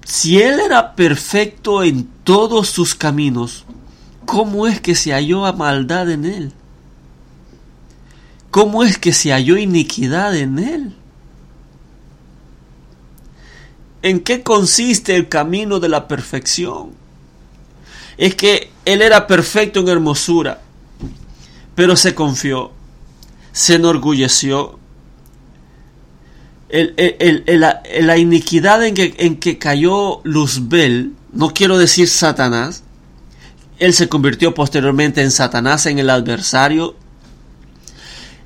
[0.06, 3.66] si él era perfecto en todos sus caminos,
[4.34, 6.54] ¿Cómo es que se halló maldad en él?
[8.50, 10.96] ¿Cómo es que se halló iniquidad en él?
[14.02, 16.94] ¿En qué consiste el camino de la perfección?
[18.18, 20.64] Es que él era perfecto en hermosura,
[21.76, 22.72] pero se confió,
[23.52, 24.80] se enorgulleció.
[26.72, 32.84] la, iniquidad en que, en que cayó Luzbel, no quiero decir Satanás,
[33.84, 36.96] él se convirtió posteriormente en Satanás, en el adversario.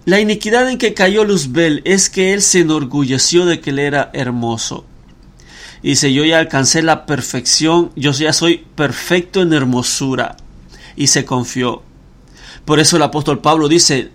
[0.04, 4.10] La iniquidad en que cayó Luzbel es que él se enorgulleció de que él era
[4.14, 4.84] hermoso.
[5.84, 10.38] Dice, yo ya alcancé la perfección, yo ya soy perfecto en hermosura.
[10.96, 11.84] Y se confió.
[12.66, 14.10] Por eso el apóstol Pablo dice,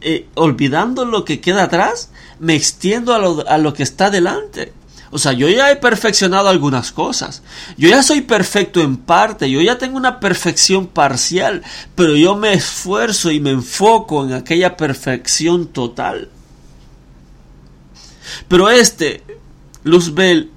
[0.00, 4.72] eh, olvidando lo que queda atrás, me extiendo a lo, a lo que está delante.
[5.12, 7.42] O sea, yo ya he perfeccionado algunas cosas.
[7.76, 9.50] Yo ya soy perfecto en parte.
[9.50, 11.62] Yo ya tengo una perfección parcial.
[11.96, 16.28] Pero yo me esfuerzo y me enfoco en aquella perfección total.
[18.46, 19.24] Pero este,
[19.82, 20.50] Luzbel,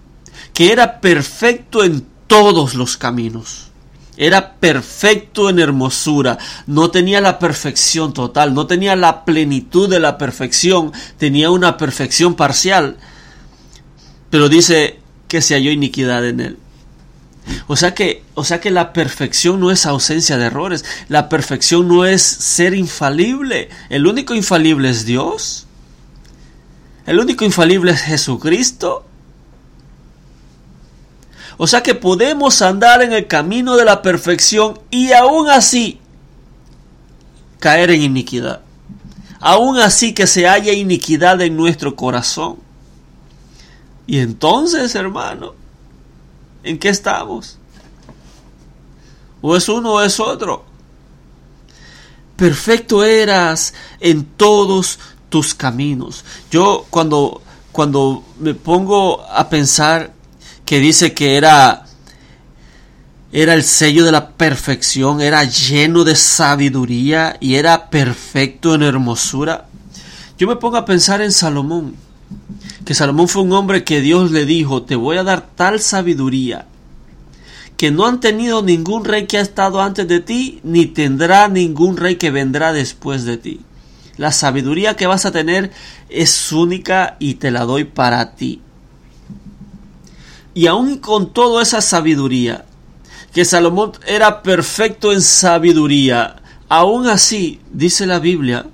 [0.54, 3.72] que era perfecto en todos los caminos.
[4.16, 6.38] Era perfecto en hermosura,
[6.68, 12.36] no tenía la perfección total, no tenía la plenitud de la perfección, tenía una perfección
[12.36, 12.98] parcial
[14.34, 16.58] pero dice que se halló iniquidad en él.
[17.68, 21.88] O sea que, o sea que la perfección no es ausencia de errores, la perfección
[21.88, 23.70] no es ser infalible.
[23.90, 25.68] El único infalible es Dios.
[27.06, 29.06] El único infalible es Jesucristo.
[31.58, 36.00] O sea que podemos andar en el camino de la perfección y aún así
[37.60, 38.62] caer en iniquidad.
[39.40, 42.73] Aún así que se haya iniquidad en nuestro corazón.
[44.06, 45.54] Y entonces, hermano,
[46.64, 47.58] ¿en qué estamos?
[49.42, 50.66] O es uno o es otro.
[52.36, 55.00] Perfecto eras en todos
[55.30, 56.26] tus caminos.
[56.52, 57.42] Yo cuando,
[57.72, 60.14] cuando me pongo a pensar
[60.66, 61.86] que dice que era,
[63.32, 69.68] era el sello de la perfección, era lleno de sabiduría y era perfecto en hermosura,
[70.38, 71.96] yo me pongo a pensar en Salomón
[72.86, 76.68] que Salomón fue un hombre que Dios le dijo, te voy a dar tal sabiduría
[77.78, 81.98] que no han tenido ningún rey que ha estado antes de ti, ni tendrá ningún
[81.98, 83.60] rey que vendrá después de ti.
[84.16, 85.72] La sabiduría que vas a tener
[86.08, 88.62] es única y te la doy para ti.
[90.54, 92.66] Y aún con toda esa sabiduría,
[93.34, 96.38] que Salomón era perfecto en sabiduría,
[96.70, 98.68] aún así dice la Biblia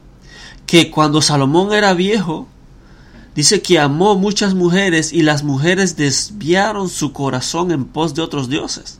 [0.66, 2.48] que cuando Salomón era viejo,
[3.40, 8.50] dice que amó muchas mujeres y las mujeres desviaron su corazón en pos de otros
[8.50, 9.00] dioses.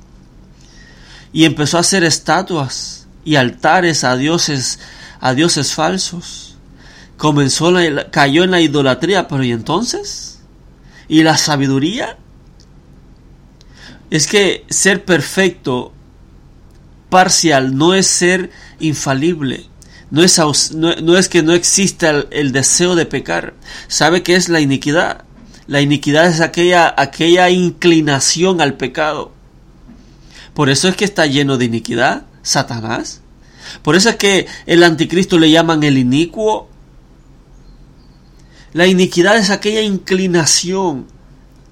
[1.34, 4.80] Y empezó a hacer estatuas y altares a dioses,
[5.20, 6.56] a dioses falsos.
[7.18, 10.40] Comenzó la, cayó en la idolatría, pero ¿y entonces?
[11.10, 12.18] ¿Y la sabiduría?
[14.10, 15.92] Es que ser perfecto
[17.10, 19.66] parcial no es ser infalible.
[20.12, 23.54] No es, no, es que no exista el, deseo de pecar.
[23.88, 25.24] ¿Sabe qué es la iniquidad?
[25.68, 29.32] La iniquidad es aquella, aquella inclinación al pecado.
[30.56, 33.22] Por eso es que está lleno de iniquidad, Satanás.
[33.84, 36.70] Por eso es que el anticristo le llaman el inicuo.
[38.74, 41.06] La iniquidad es aquella inclinación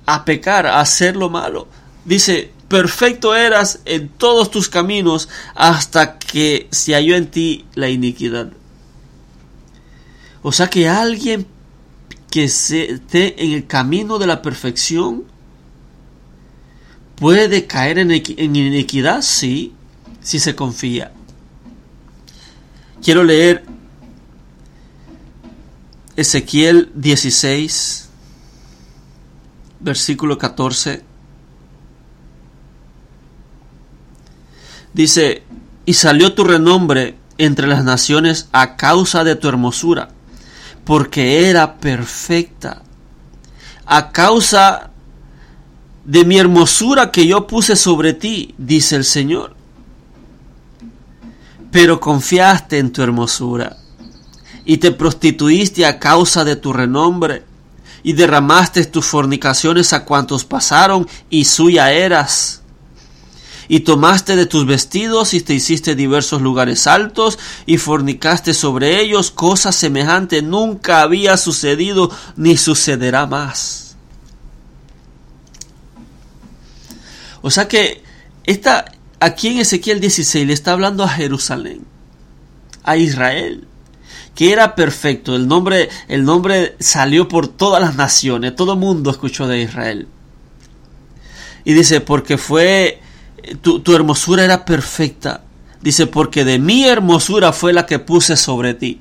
[0.05, 1.67] a pecar, a hacer lo malo.
[2.05, 8.51] Dice, perfecto eras en todos tus caminos hasta que se halló en ti la iniquidad.
[10.41, 11.47] O sea que alguien
[12.29, 15.23] que esté en el camino de la perfección
[17.15, 19.73] puede caer en, iniquidad, sí,
[20.21, 21.11] si se confía.
[23.01, 23.63] Quiero leer
[26.15, 28.09] Ezequiel 16,
[29.79, 31.03] versículo 14
[34.97, 35.43] Dice,
[35.85, 40.09] y salió tu renombre entre las naciones a causa de tu hermosura,
[40.85, 42.81] porque era perfecta.
[43.85, 44.89] A causa
[46.03, 49.55] de mi hermosura que yo puse sobre ti, dice el Señor.
[51.71, 53.77] Pero confiaste en tu hermosura
[54.65, 57.43] y te prostituiste a causa de tu renombre
[58.01, 62.63] y derramaste tus fornicaciones a cuantos pasaron y suya eras
[63.67, 69.31] y tomaste de tus vestidos y te hiciste diversos lugares altos y fornicaste sobre ellos,
[69.31, 73.95] cosa semejante nunca había sucedido ni sucederá más.
[77.41, 78.03] O sea que
[78.45, 78.85] esta,
[79.19, 81.85] aquí en Ezequiel 16 le está hablando a Jerusalén,
[82.83, 83.67] a Israel,
[84.35, 85.35] que era perfecto.
[85.35, 90.07] El nombre, el nombre salió por todas las naciones, todo el mundo escuchó de Israel.
[91.63, 93.01] Y dice, porque fue
[93.55, 95.43] tu, hermosura era perfecta.
[95.81, 98.99] Dice, porque de mi hermosura fue la que puse sobre ti.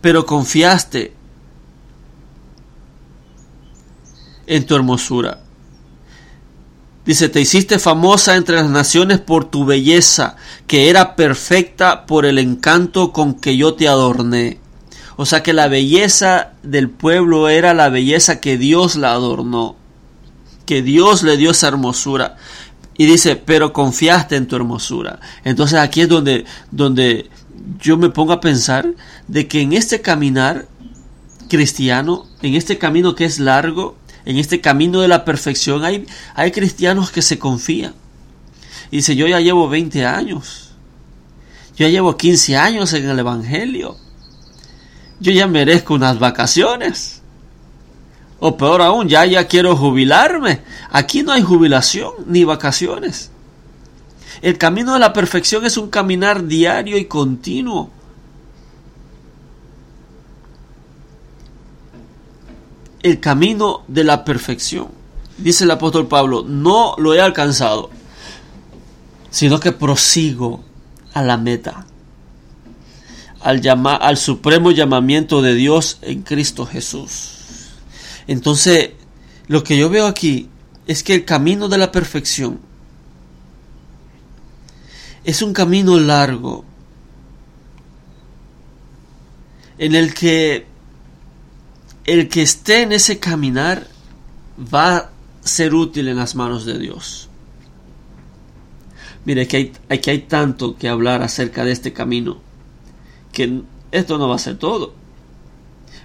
[0.00, 1.14] Pero confiaste
[4.46, 5.40] en tu hermosura.
[7.04, 12.38] Dice, te hiciste famosa entre las naciones por tu belleza, que era perfecta por el
[12.38, 14.58] encanto con que yo te adorné.
[15.16, 19.76] O sea que la belleza del pueblo era la belleza que Dios la adornó
[20.72, 22.36] que Dios le dio esa hermosura.
[22.96, 25.20] Y dice, pero confiaste en tu hermosura.
[25.44, 27.28] Entonces aquí es donde, donde
[27.78, 28.86] yo me pongo a pensar
[29.28, 30.66] de que en este caminar
[31.50, 36.52] cristiano, en este camino que es largo, en este camino de la perfección, hay, hay
[36.52, 37.92] cristianos que se confían.
[38.90, 40.70] Y dice, yo ya llevo 20 años.
[41.76, 43.96] Yo ya llevo 15 años en el Evangelio.
[45.20, 47.21] Yo ya merezco unas vacaciones.
[48.44, 50.62] O peor aún, ya ya quiero jubilarme.
[50.90, 53.30] Aquí no hay jubilación ni vacaciones.
[54.40, 57.88] El camino de la perfección es un caminar diario y continuo.
[63.04, 64.88] El camino de la perfección.
[65.38, 67.90] Dice el apóstol Pablo, no lo he alcanzado,
[69.30, 70.64] sino que prosigo
[71.14, 71.86] a la meta,
[73.40, 77.41] al, al supremo llamamiento de Dios en Cristo Jesús.
[78.32, 78.92] Entonces,
[79.46, 80.48] lo que yo veo aquí
[80.86, 82.60] es que el camino de la perfección
[85.22, 86.64] es un camino largo
[89.76, 90.66] en el que
[92.06, 93.86] el que esté en ese caminar
[94.58, 95.10] va a
[95.42, 97.28] ser útil en las manos de Dios.
[99.26, 102.38] Mire, que hay, aquí hay tanto que hablar acerca de este camino
[103.30, 103.60] que
[103.90, 105.01] esto no va a ser todo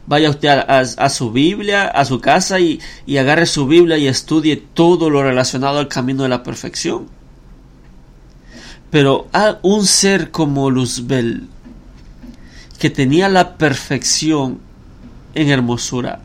[0.08, 4.56] vaya usted a, su Biblia, a su casa y, y, agarre su Biblia y estudie
[4.56, 7.08] todo lo relacionado al camino de la perfección.
[8.90, 11.48] Pero a un ser como Luzbel,
[12.80, 14.60] que tenía la perfección
[15.36, 16.22] en hermosura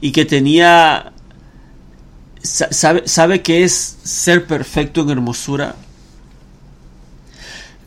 [0.00, 1.12] y que tenía
[2.42, 5.76] sabe, sabe que es ser perfecto en hermosura.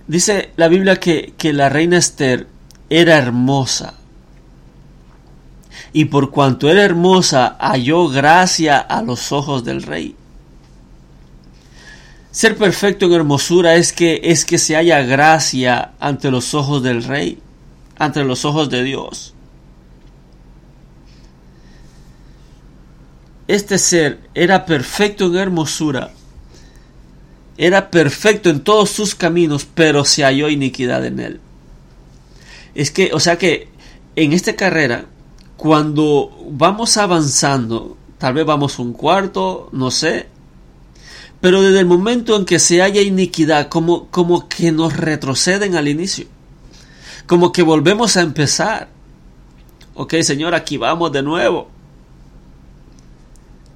[0.07, 2.47] Dice la Biblia que, que la reina Esther
[2.89, 3.95] era hermosa.
[5.97, 10.13] Y por cuanto era hermosa, halló gracia a los ojos del rey.
[12.31, 17.01] Ser perfecto en hermosura es que es que se haya gracia ante los ojos del
[17.01, 17.39] rey,
[17.97, 19.33] ante los ojos de Dios.
[23.47, 26.11] Este ser era perfecto en hermosura,
[27.57, 31.39] era perfecto en todos sus caminos, pero se halló iniquidad en él.
[32.73, 33.69] Es que, o sea que
[34.17, 35.05] en esta carrera,
[35.57, 40.27] cuando vamos avanzando, tal vez vamos un cuarto, no sé,
[41.41, 45.87] pero desde el momento en que se haya iniquidad, como, como que nos retroceden al
[45.87, 46.25] inicio,
[47.27, 48.89] como que volvemos a empezar.
[49.93, 51.69] Ok, Señor, aquí vamos de nuevo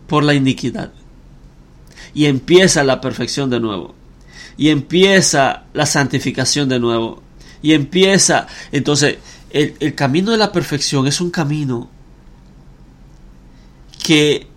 [0.08, 0.92] por la iniquidad.
[2.14, 3.96] Y empieza la perfección de nuevo.
[4.58, 7.22] Y empieza la santificación de nuevo.
[7.62, 9.18] Y empieza, entonces,
[9.52, 11.90] el, camino de la perfección es un camino
[14.04, 14.48] que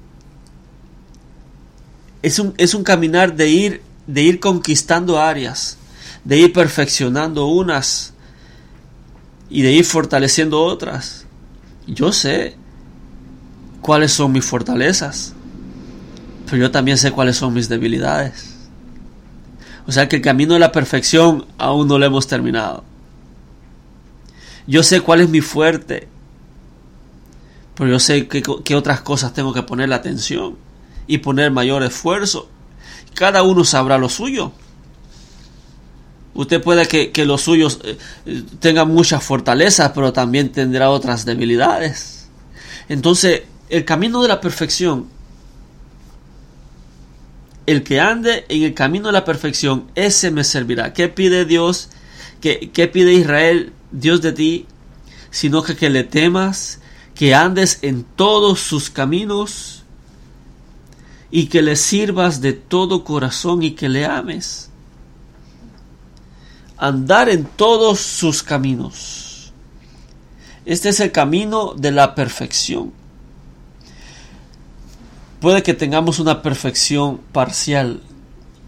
[2.23, 5.79] es un, es un caminar de ir, de ir conquistando áreas,
[6.25, 8.15] de ir perfeccionando unas
[9.51, 11.27] y de ir fortaleciendo otras.
[11.87, 12.57] Yo sé
[13.81, 15.35] cuáles son mis fortalezas,
[16.47, 18.55] pero yo también sé cuáles son mis debilidades.
[19.87, 22.85] O sea que el camino de la perfección aún no lo hemos terminado.
[24.67, 26.09] Yo sé cuál es mi fuerte.
[27.75, 30.57] Pero yo sé qué, otras cosas tengo que poner la atención
[31.07, 32.49] y poner mayor esfuerzo.
[33.15, 34.53] Cada uno sabrá lo suyo.
[36.35, 42.29] Usted puede que, los suyos eh, tengan muchas fortalezas, pero también tendrá otras debilidades.
[42.89, 45.09] Entonces, el camino de la perfección,
[47.67, 50.93] el que ande en el camino de la perfección, ese me servirá.
[50.93, 51.91] ¿Qué pide Dios?
[52.41, 53.73] ¿Qué, qué pide Israel?
[53.93, 54.67] Dios de ti,
[55.31, 56.81] sino que, que le temas,
[57.15, 59.85] que andes en todos sus caminos
[61.31, 64.71] y que le sirvas de todo corazón y que le ames.
[66.77, 69.53] Andar en todos sus caminos.
[70.65, 72.93] Este es el camino de la perfección.
[75.41, 78.01] Puede que tengamos una perfección parcial,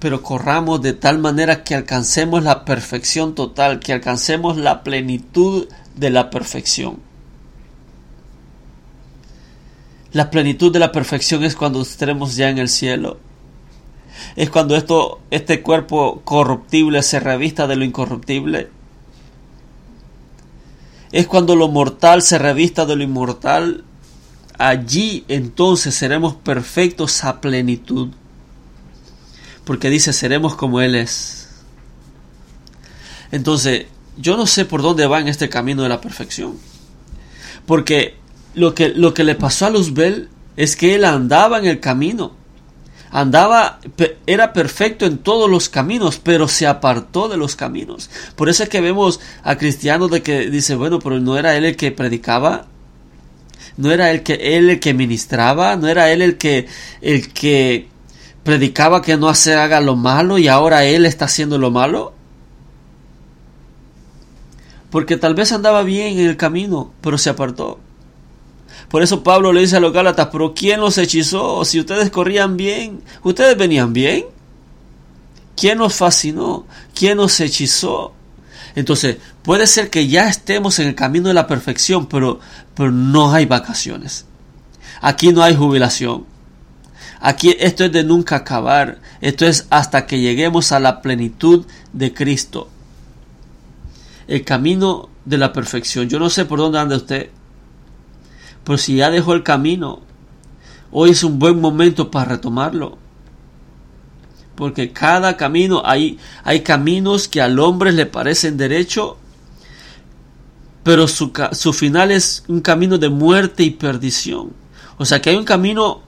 [0.05, 6.11] pero corramos de tal manera que alcancemos la perfección total, que alcancemos la plenitud de
[6.11, 6.99] la perfección.
[10.13, 13.19] La plenitud de la perfección es cuando estaremos ya en el cielo.
[14.37, 18.69] Es cuando esto, este cuerpo corruptible se revista de lo incorruptible.
[21.13, 23.85] Es cuando lo mortal se revista de lo inmortal.
[24.59, 28.11] Allí entonces seremos perfectos a plenitud
[29.65, 31.49] porque dice, seremos como Él es.
[33.33, 33.87] Entonces,
[34.17, 36.57] yo no sé por dónde va en este camino de la perfección.
[37.67, 38.17] Porque
[38.55, 42.33] lo que, lo que le pasó a Luzbel es que él andaba en el camino.
[43.11, 43.81] Andaba,
[44.27, 48.11] era perfecto en todos los caminos, pero se apartó de los caminos.
[48.35, 51.65] Por eso es que vemos a cristianos de que dice, bueno, pero no era él
[51.65, 52.67] el que predicaba,
[53.77, 56.67] no era él, que, él el que ministraba, no era él el que,
[57.03, 57.89] el que
[58.45, 62.15] predicaba que no se haga lo malo y ahora él está haciendo lo malo?
[64.91, 67.81] Porque tal vez andaba bien en el camino, pero se apartó.
[68.89, 71.65] Por eso Pablo le dice a los Gálatas, pero ¿quién los hechizó?
[71.65, 74.27] Si ustedes corrían bien, ustedes venían bien.
[75.57, 76.67] ¿Quién nos fascinó?
[76.95, 78.13] ¿Quién nos hechizó?
[78.77, 82.41] Entonces, puede ser que ya estemos en el camino de la perfección, pero,
[82.75, 84.27] pero no hay vacaciones.
[85.01, 86.25] Aquí no hay jubilación.
[87.27, 88.99] Aquí esto es de nunca acabar.
[89.23, 91.65] Esto es hasta que lleguemos a la plenitud
[91.95, 92.69] de Cristo.
[94.27, 96.11] El camino de la perfección.
[96.11, 97.31] Yo no sé por dónde anda usted.
[98.63, 100.03] Pero si ya dejó el camino,
[100.93, 102.99] hoy es un buen momento para retomarlo.
[104.55, 109.17] Porque cada camino, hay, hay caminos que al hombre le parecen derecho,
[110.83, 114.53] pero su, su final es un camino de muerte y perdición.
[114.99, 116.03] O sea que hay un camino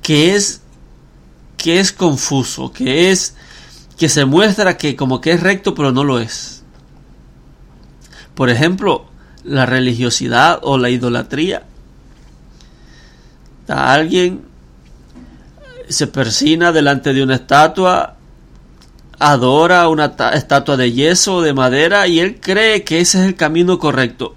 [0.00, 0.61] que es
[1.56, 3.34] que es confuso, que es
[3.96, 6.62] que se muestra que como que es recto pero no lo es.
[8.34, 9.06] Por ejemplo,
[9.44, 11.64] la religiosidad o la idolatría.
[13.68, 14.42] Alguien
[15.88, 18.16] se persina delante de una estatua,
[19.18, 23.36] adora una estatua de yeso o de madera y él cree que ese es el
[23.36, 24.34] camino correcto.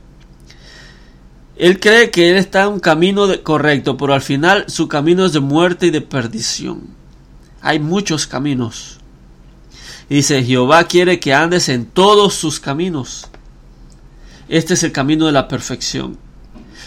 [1.58, 5.34] Él cree que él está en un camino correcto, pero al final su camino es
[5.34, 6.84] de muerte y de perdición.
[7.66, 9.00] Hay muchos caminos.
[10.08, 13.28] dice, Jehová quiere que andes en todos sus caminos.
[14.48, 16.20] Este es el camino de la perfección.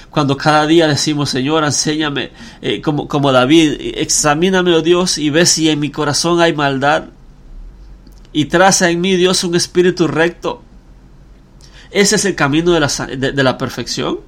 [0.09, 2.31] Cuando cada día decimos, Señor, enséñame,
[2.62, 7.07] eh, como, como David, examíname, oh Dios, y ve si en mi corazón hay maldad.
[8.33, 10.62] Y traza en mí, Dios, un espíritu recto.
[11.91, 14.20] Ese es el camino de la, de la perfección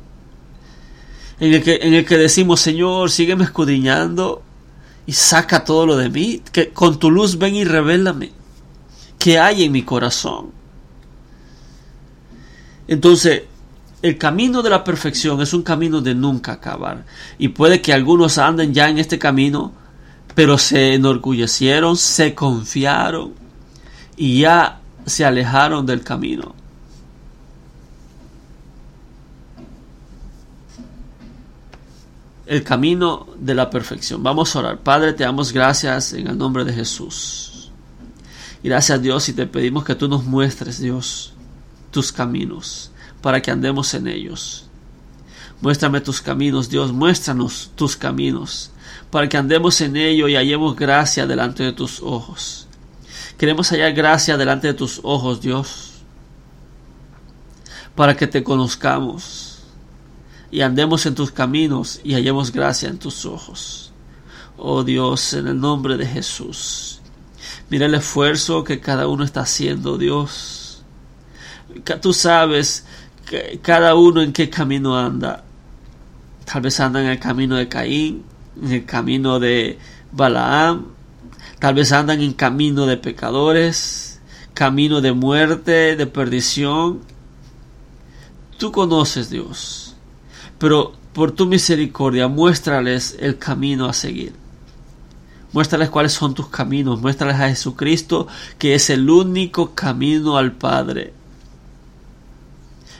[1.40, 4.42] en el que, en el que decimos, Señor, sígueme escudriñando
[5.06, 8.32] y saca todo lo de mí, que con tu luz ven y revélame
[9.18, 10.50] qué hay en mi corazón.
[12.88, 13.44] Entonces,
[14.02, 17.04] el camino de la perfección es un camino de nunca acabar.
[17.38, 19.72] Y puede que algunos anden ya en este camino,
[20.34, 23.34] pero se enorgullecieron, se confiaron
[24.16, 26.54] y ya se alejaron del camino.
[32.50, 34.24] El camino de la perfección.
[34.24, 34.78] Vamos a orar.
[34.80, 37.70] Padre, te damos gracias en el nombre de Jesús.
[38.60, 41.32] Gracias Dios y te pedimos que tú nos muestres, Dios,
[41.92, 42.90] tus caminos
[43.22, 44.66] para que andemos en ellos.
[45.60, 48.72] Muéstrame tus caminos, Dios, muéstranos tus caminos
[49.12, 52.66] para que andemos en ellos y hallemos gracia delante de tus ojos.
[53.38, 55.92] Queremos hallar gracia delante de tus ojos, Dios,
[57.94, 59.49] para que te conozcamos
[60.50, 63.92] y andemos en tus caminos y hallemos gracia en tus ojos.
[64.56, 67.00] Oh Dios, en el nombre de Jesús.
[67.70, 70.82] Mira el esfuerzo que cada uno está haciendo, Dios.
[72.02, 72.84] Tú sabes
[73.26, 75.44] que cada uno en qué camino anda.
[76.44, 78.24] Tal vez anda en el camino de Caín,
[78.60, 79.78] en el camino de
[80.10, 80.88] Balaam.
[81.60, 84.20] Tal vez andan en camino de pecadores,
[84.52, 87.00] camino de muerte, de perdición.
[88.58, 89.89] Tú conoces, Dios
[90.60, 94.34] pero por tu misericordia muéstrales el camino a seguir.
[95.52, 101.14] Muéstrales cuáles son tus caminos, muéstrales a Jesucristo que es el único camino al Padre.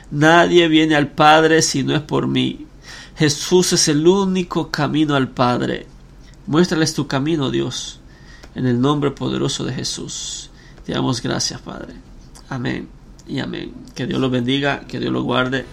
[0.09, 2.65] Nadie viene al Padre si no es por mí.
[3.15, 5.85] Jesús es el único camino al Padre.
[6.47, 7.99] Muéstrales tu camino, Dios,
[8.55, 10.49] en el nombre poderoso de Jesús.
[10.83, 11.93] Te damos gracias, Padre.
[12.49, 12.89] Amén
[13.27, 13.71] y amén.
[13.93, 15.65] Que Dios los bendiga, que Dios los guarde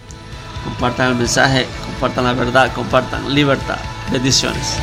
[0.63, 3.77] compartan el mensaje, compartan la verdad, compartan libertad.
[4.11, 4.77] Bendiciones.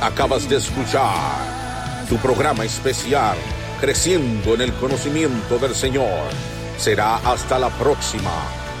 [0.00, 3.36] Acabas de escuchar tu programa especial
[3.80, 6.28] Creciendo en el conocimiento del Señor.
[6.76, 8.32] Será hasta la próxima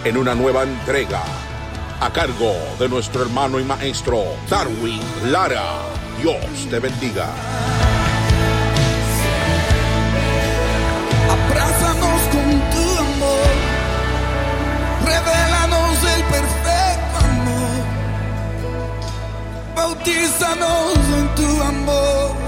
[0.04, 1.22] en una nueva entrega
[2.00, 5.82] a cargo de nuestro hermano y maestro Darwin Lara.
[6.20, 7.26] Dios te bendiga.
[11.30, 13.54] Abrázanos con tu amor,
[15.04, 17.84] revelanos el perfecto amor,
[19.76, 22.47] bautízanos en tu amor.